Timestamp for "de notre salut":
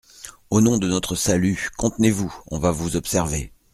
0.79-1.69